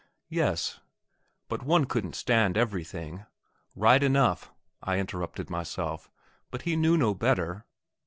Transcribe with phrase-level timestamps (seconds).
[0.29, 0.79] Yes;
[1.47, 3.27] but one couldn't stand everything.
[3.75, 6.09] Right enough, I interrupted myself;
[6.49, 7.67] but he knew no better.